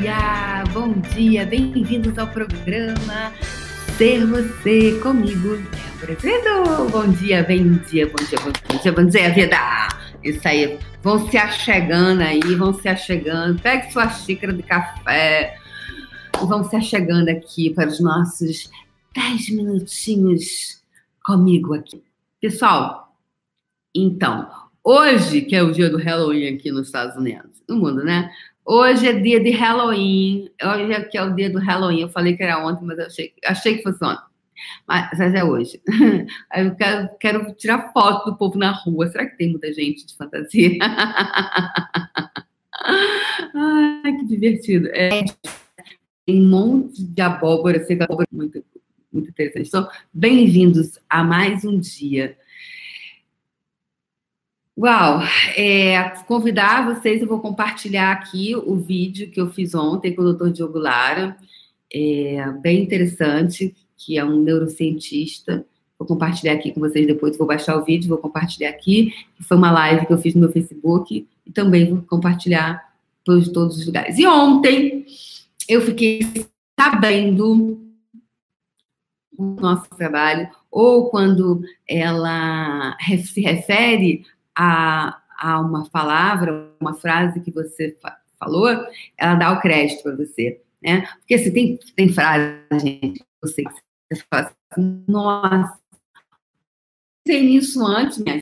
[0.00, 3.34] dia, bom dia, bem-vindos ao programa
[3.98, 6.90] Ser Você comigo, Débora Azevedo.
[6.90, 9.58] Bom dia, bem dia, bom dia, bom dia, bom dia, vida.
[10.24, 13.60] Isso aí, vão se achegando aí, vão se achegando.
[13.60, 15.58] Pegue sua xícara de café
[16.42, 18.70] e vão se achegando aqui para os nossos
[19.14, 20.82] 10 minutinhos
[21.22, 22.02] comigo aqui.
[22.40, 23.14] Pessoal,
[23.94, 24.48] então,
[24.82, 28.30] hoje, que é o dia do Halloween aqui nos Estados Unidos, no mundo, né?
[28.64, 30.50] Hoje é dia de Halloween.
[30.62, 32.02] Hoje é que é o dia do Halloween.
[32.02, 34.22] Eu falei que era ontem, mas achei, achei que fosse ontem.
[34.86, 35.80] Mas, mas é hoje.
[36.54, 39.08] Eu quero, quero tirar foto do povo na rua.
[39.08, 40.78] Será que tem muita gente de fantasia?
[43.54, 44.88] Ai, que divertido.
[44.92, 45.24] É,
[46.26, 48.64] tem um monte de abóbora, sei que abóbora é muito,
[49.12, 49.68] muito interessante.
[49.68, 52.36] Então, bem-vindos a mais um dia
[54.82, 55.20] Uau!
[55.58, 60.32] É, convidar vocês, eu vou compartilhar aqui o vídeo que eu fiz ontem com o
[60.32, 60.48] Dr.
[60.48, 61.36] Diogo Lara,
[61.92, 65.66] é, bem interessante, que é um neurocientista.
[65.98, 69.70] Vou compartilhar aqui com vocês depois, vou baixar o vídeo, vou compartilhar aqui, foi uma
[69.70, 72.82] live que eu fiz no meu Facebook, e também vou compartilhar
[73.22, 74.16] por todos os lugares.
[74.16, 75.04] E ontem
[75.68, 76.20] eu fiquei
[76.80, 77.78] sabendo
[79.36, 84.24] o nosso trabalho, ou quando ela se refere
[84.56, 87.96] a, a uma palavra, uma frase que você
[88.38, 88.68] falou,
[89.16, 91.06] ela dá o crédito para você, né?
[91.18, 93.70] Porque assim, tem, tem frase, gente, você que
[94.12, 95.80] você fala assim, nossa,
[97.26, 98.40] sei isso antes, minha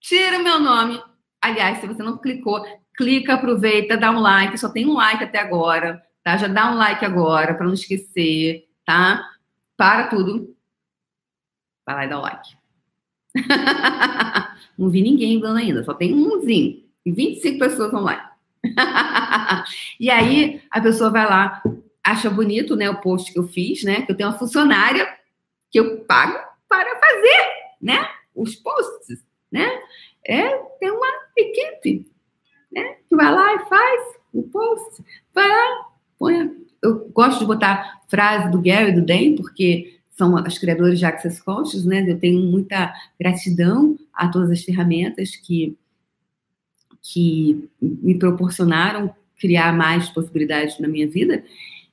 [0.00, 1.02] tira meu nome.
[1.42, 2.64] Aliás, se você não clicou,
[2.96, 6.36] clica, aproveita, dá um like, só tem um like até agora, tá?
[6.36, 9.24] Já dá um like agora, para não esquecer, tá?
[9.76, 10.54] Para tudo.
[11.86, 12.59] Vai lá e dá o like.
[14.78, 16.82] Não vi ninguém dando ainda, só tem umzinho.
[17.04, 18.22] E 25 pessoas online.
[19.98, 21.62] e aí a pessoa vai lá,
[22.04, 24.02] acha bonito, né, o post que eu fiz, né?
[24.02, 25.08] Que eu tenho uma funcionária
[25.70, 27.46] que eu pago para fazer,
[27.80, 28.08] né?
[28.34, 29.66] Os posts, né?
[30.26, 30.48] É,
[30.78, 32.10] tem uma equipe,
[32.72, 32.96] né?
[33.08, 35.02] Que vai lá e faz o post.
[35.34, 35.86] Vai lá,
[36.18, 36.56] põe.
[36.82, 41.42] Eu gosto de botar frase do Gary do Dan, porque são as criadoras de Access
[41.42, 42.04] Conscious, né?
[42.06, 45.74] Eu tenho muita gratidão a todas as ferramentas que,
[47.00, 51.42] que me proporcionaram criar mais possibilidades na minha vida.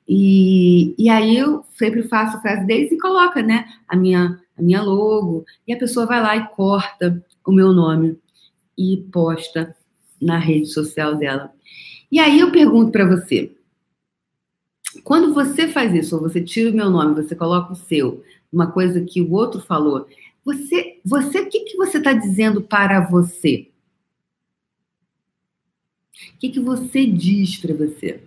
[0.05, 4.61] E, e aí eu sempre faço a frase deles e coloca, né, a minha, a
[4.61, 8.17] minha logo, e a pessoa vai lá e corta o meu nome
[8.77, 9.73] e posta
[10.21, 11.53] na rede social dela.
[12.11, 13.53] E aí eu pergunto para você,
[15.03, 18.71] quando você faz isso, ou você tira o meu nome, você coloca o seu, uma
[18.71, 20.07] coisa que o outro falou,
[20.43, 23.69] você, você, o que, que você está dizendo para você?
[26.33, 28.23] O que, que você diz para você?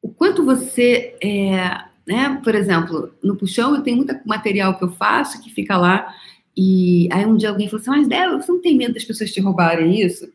[0.00, 2.40] O quanto você é, né?
[2.42, 6.14] Por exemplo, no puxão eu tenho muito material que eu faço que fica lá
[6.56, 9.30] e aí um dia alguém falou assim, mas Débora, você não tem medo das pessoas
[9.32, 10.30] te roubarem isso?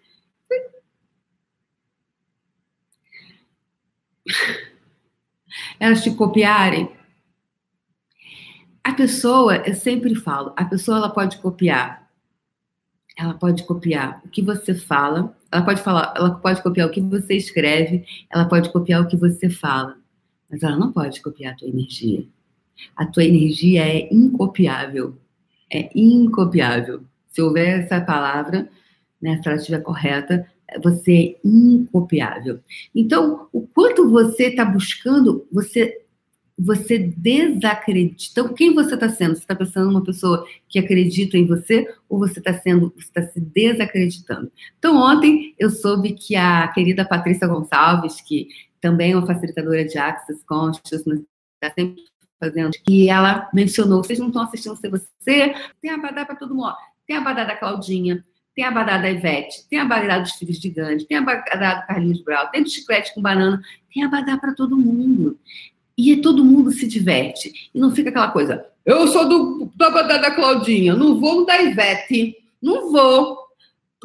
[5.79, 6.91] Elas te copiarem.
[8.83, 12.07] A pessoa, eu sempre falo, a pessoa ela pode copiar.
[13.17, 17.01] Ela pode copiar o que você fala, ela pode falar, ela pode copiar o que
[17.01, 19.97] você escreve, ela pode copiar o que você fala,
[20.49, 22.25] mas ela não pode copiar a tua energia.
[22.95, 25.17] A tua energia é incopiável.
[25.71, 27.03] É incopiável.
[27.27, 28.69] Se houver essa palavra,
[29.21, 30.47] né, se ela estiver correta,
[30.83, 32.59] você é incopiável.
[32.93, 36.01] Então, o quanto você está buscando, você
[36.59, 38.31] você desacredita.
[38.31, 39.35] Então, quem você está sendo?
[39.35, 43.39] Você está pensando uma pessoa que acredita em você ou você está sendo, está se
[43.39, 44.51] desacreditando?
[44.79, 48.47] Então, ontem eu soube que a querida Patrícia Gonçalves, que
[48.81, 51.21] também é uma facilitadora de Access Consciousness,
[51.61, 52.03] está sempre
[52.39, 56.53] fazendo, e ela mencionou, vocês não estão assistindo se você, tem a badá para todo
[56.53, 56.75] mundo,
[57.07, 58.23] tem a da Claudinha,
[58.57, 61.81] tem a badada da Ivete, tem a badada dos filhos de Gandhi, tem a badada
[61.81, 63.61] do Carlinhos Brau, tem do chiclete com banana,
[63.93, 65.37] tem a badada para todo mundo.
[65.95, 67.69] E todo mundo se diverte.
[67.71, 71.45] E não fica aquela coisa, eu sou do, da badada da Claudinha, não vou no
[71.45, 73.37] da Ivete, não vou.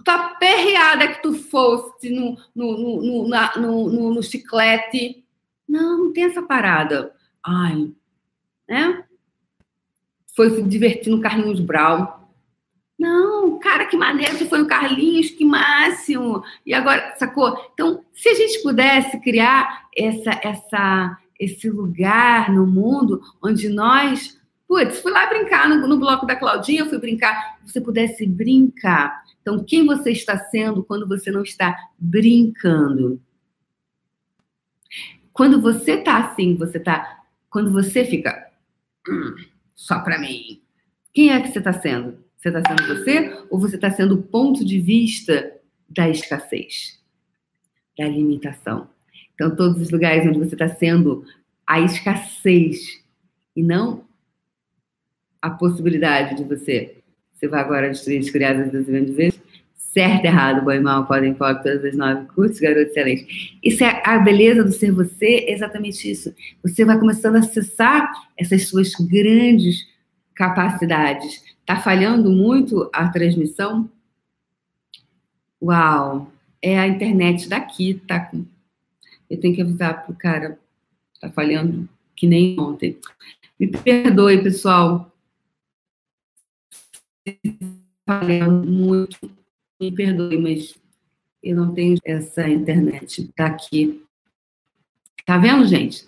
[0.04, 5.24] Tá perreada que tu fosse no, no, no, no, no, no chiclete.
[5.66, 7.10] Não, não tem essa parada.
[7.42, 7.90] Ai,
[8.68, 9.02] né?
[10.36, 12.22] Foi se divertir no Carlinhos Brau
[13.02, 13.41] não,
[13.72, 16.44] cara, que maneiro que foi o Carlinhos, que máximo.
[16.66, 17.56] E agora, sacou?
[17.72, 24.38] Então, se a gente pudesse criar essa, essa, esse lugar no mundo onde nós.
[24.68, 27.58] Putz, fui lá brincar no, no bloco da Claudinha, fui brincar.
[27.64, 29.22] Você pudesse brincar.
[29.40, 33.20] Então, quem você está sendo quando você não está brincando?
[35.32, 37.22] Quando você tá assim, você tá.
[37.48, 38.50] Quando você fica.
[39.08, 39.34] Hum,
[39.74, 40.60] só para mim.
[41.12, 42.21] Quem é que você está sendo?
[42.42, 45.52] Você está sendo você ou você está sendo o ponto de vista
[45.88, 47.00] da escassez,
[47.96, 48.88] da limitação?
[49.32, 51.24] Então, todos os lugares onde você está sendo
[51.64, 53.00] a escassez
[53.54, 54.04] e não
[55.40, 56.96] a possibilidade de você.
[57.32, 59.40] Você vai agora destruir as criadas das grandes vezes.
[59.76, 63.58] Certo, errado, bom e mal, podem, pode, todas as nove, cursos, garoto excelente.
[63.62, 66.34] Isso é a beleza do ser você, exatamente isso.
[66.62, 69.86] Você vai começando a acessar essas suas grandes
[70.34, 71.51] capacidades.
[71.72, 73.90] Está falhando muito a transmissão?
[75.62, 76.30] Uau,
[76.60, 78.30] é a internet daqui, tá.
[79.30, 80.60] Eu tenho que avisar pro cara,
[81.18, 82.98] tá falhando que nem ontem.
[83.58, 85.10] Me perdoe, pessoal.
[88.06, 89.18] Falhando muito,
[89.80, 90.74] me perdoe, mas
[91.42, 94.04] eu não tenho essa internet daqui.
[95.24, 96.06] Tá vendo, gente?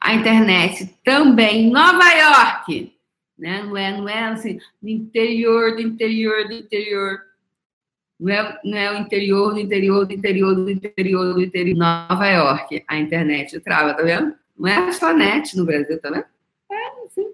[0.00, 2.93] A internet também Nova York
[3.38, 3.62] né?
[3.62, 7.18] Não é, não é assim, no interior do interior do interior.
[8.18, 11.76] Não é, não é o interior do interior do interior do interior do interior.
[11.76, 14.34] Nova York, a internet trava, tá vendo?
[14.56, 16.24] Não é só net no Brasil, tá vendo?
[16.70, 17.32] É, assim.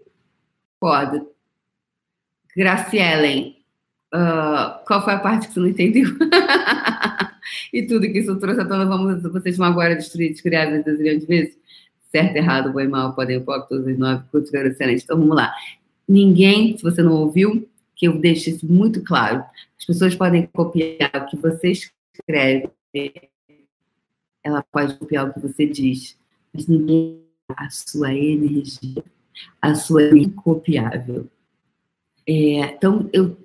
[0.81, 1.23] Pode.
[2.57, 3.57] Gracielen,
[4.15, 6.09] uh, qual foi a parte que você não entendeu?
[7.73, 11.27] e tudo que isso trouxe à tona, vamos, vocês vão agora destruir, descriar as de
[11.27, 11.61] vezes?
[12.11, 15.05] Certo, errado, bom e mal, podem, pode, todos os nove, curtos, excelente.
[15.05, 15.55] Então, vamos lá.
[16.11, 19.45] Ninguém, se você não ouviu, que eu deixe isso muito claro.
[19.79, 22.69] As pessoas podem copiar o que você escreve,
[24.43, 26.19] ela pode copiar o que você diz,
[26.53, 27.23] mas ninguém
[27.57, 29.05] a sua energia,
[29.63, 31.29] a sua é incopiável.
[32.27, 33.37] É, então, eu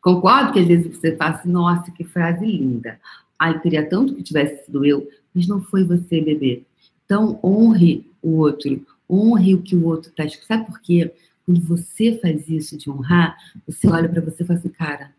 [0.00, 3.00] concordo que às vezes você fala assim, nossa, que frase linda.
[3.36, 6.62] Ai, queria tanto que tivesse sido eu, mas não foi você, bebê.
[7.04, 10.46] Então, honre o outro, honre o que o outro está escrevendo.
[10.46, 11.12] Sabe por quê?
[11.44, 13.36] Quando você faz isso de honrar,
[13.66, 15.14] você olha para você e fala assim, cara,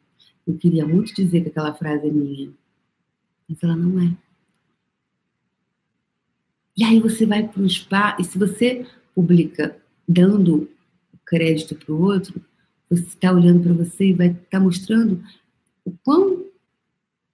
[0.48, 2.52] eu queria muito dizer que aquela frase é minha,
[3.48, 4.16] mas ela não é.
[6.76, 9.78] E aí você vai para um spa, e se você publica
[10.08, 10.70] dando
[11.26, 12.42] crédito para o outro,
[12.90, 15.24] você está olhando para você e vai estar tá mostrando
[15.86, 16.46] o quão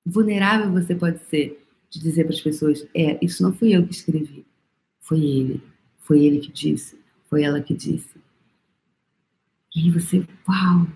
[0.05, 3.93] vulnerável você pode ser de dizer para as pessoas: é, isso não fui eu que
[3.93, 4.45] escrevi,
[4.99, 5.63] foi ele,
[5.97, 6.97] foi ele que disse,
[7.29, 8.18] foi ela que disse.
[9.75, 10.87] E aí você, uau,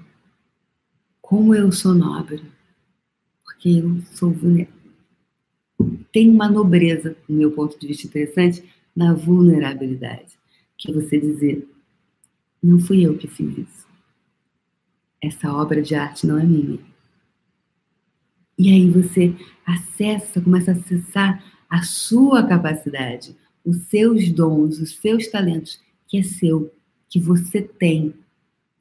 [1.21, 2.43] como eu sou nobre,
[3.43, 4.73] porque eu sou vulnerável.
[6.11, 8.63] Tem uma nobreza, do meu ponto de vista interessante,
[8.95, 10.37] na vulnerabilidade,
[10.77, 11.67] que é você dizer,
[12.61, 13.87] não fui eu que fiz isso.
[15.21, 16.79] Essa obra de arte não é minha.
[18.57, 19.35] E aí você
[19.65, 23.35] acessa, começa a acessar a sua capacidade,
[23.65, 26.71] os seus dons, os seus talentos, que é seu,
[27.09, 28.13] que você tem,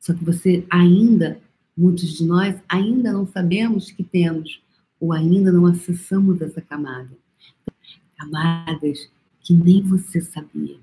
[0.02, 1.40] só que você ainda,
[1.76, 4.60] muitos de nós, ainda não sabemos que temos,
[4.98, 7.16] ou ainda não acessamos essa camada.
[8.18, 9.08] Camadas
[9.40, 10.76] que nem você sabia.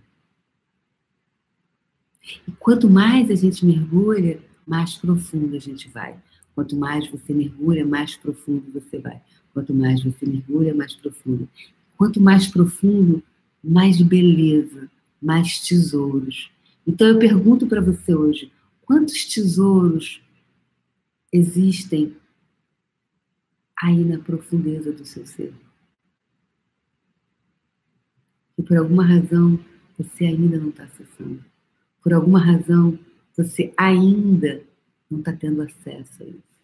[2.48, 6.18] E quanto mais a gente mergulha, mais profundo a gente vai.
[6.56, 9.22] Quanto mais você mergulha, mais profundo você vai.
[9.54, 11.50] Quanto mais você mergulha, mais profundo.
[11.98, 13.22] Quanto mais profundo,
[13.62, 14.90] mais beleza,
[15.22, 16.50] mais tesouros.
[16.88, 18.50] Então eu pergunto para você hoje:
[18.90, 20.20] Quantos tesouros
[21.32, 22.18] existem
[23.80, 25.54] aí na profundeza do seu ser?
[28.58, 29.64] E por alguma razão
[29.96, 31.46] você ainda não está acessando.
[32.02, 32.98] Por alguma razão
[33.38, 34.66] você ainda
[35.08, 36.60] não está tendo acesso a isso.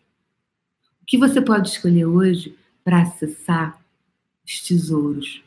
[1.03, 3.79] O que você pode escolher hoje para acessar
[4.43, 5.43] os tesouros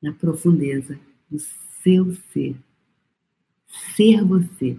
[0.00, 0.98] na profundeza
[1.30, 2.56] do seu ser?
[3.94, 4.78] Ser você.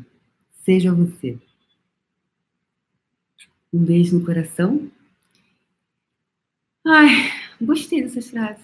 [0.64, 1.38] Seja você.
[3.74, 4.90] Um beijo no coração.
[6.86, 8.64] Ai, gostei dessas frases.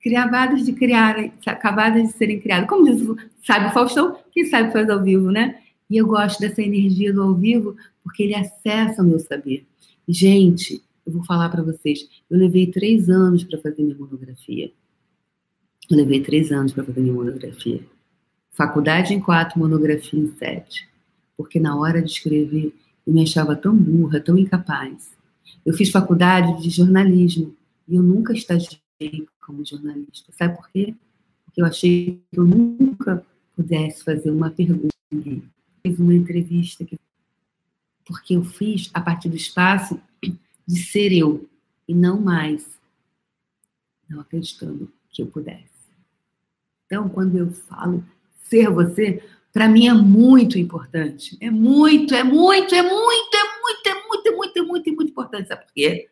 [0.00, 2.68] Criadas de criarem, acabadas de serem criadas.
[2.68, 3.02] Como diz,
[3.44, 4.18] sabe o Faustão?
[4.32, 5.62] Quem sabe faz ao vivo, né?
[5.88, 9.66] E eu gosto dessa energia do ao vivo porque ele acessa o meu saber.
[10.08, 12.08] Gente, eu vou falar para vocês.
[12.28, 14.72] Eu levei três anos para fazer minha monografia.
[15.90, 17.80] Eu levei três anos para fazer minha monografia.
[18.50, 20.91] Faculdade em quatro, monografia em sete
[21.42, 22.72] porque na hora de escrever
[23.04, 25.12] eu me achava tão burra, tão incapaz.
[25.66, 27.52] Eu fiz faculdade de jornalismo
[27.88, 28.78] e eu nunca estagiei
[29.44, 30.32] como jornalista.
[30.38, 30.94] Sabe por quê?
[31.44, 35.42] Porque eu achei que eu nunca pudesse fazer uma pergunta a ninguém.
[35.84, 36.96] Fiz uma entrevista que...
[38.04, 40.00] porque eu fiz a partir do espaço
[40.64, 41.50] de ser eu
[41.88, 42.80] e não mais
[44.08, 45.90] não acreditando que eu pudesse.
[46.86, 48.04] Então, quando eu falo
[48.44, 51.36] ser você, para mim é muito importante.
[51.40, 54.92] É muito, é muito, é muito, é muito, é muito, é muito, é muito, é
[54.92, 55.48] muito importante.
[55.48, 56.08] Sabe por quê?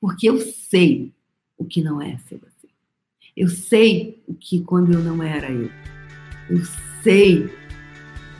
[0.00, 1.12] Porque eu sei
[1.56, 2.68] o que não é ser você.
[3.36, 5.70] Eu sei o que quando eu não era eu.
[6.48, 6.62] Eu
[7.02, 7.48] sei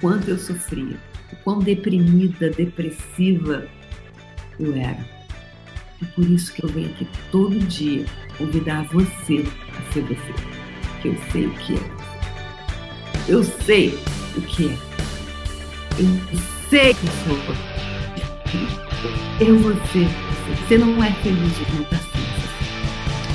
[0.00, 0.98] quanto eu sofria,
[1.32, 3.68] o quão deprimida, depressiva
[4.58, 5.06] eu era.
[6.02, 8.04] E por isso que eu venho aqui todo dia
[8.36, 9.44] convidar você
[9.78, 10.34] a ser você.
[11.02, 12.00] Que eu sei o que é.
[13.28, 13.94] Eu sei
[14.36, 14.78] o que é.
[15.98, 17.38] Eu sei que sou.
[19.40, 20.08] Eu vou ser.
[20.66, 22.08] Você não é feliz de não estar assim.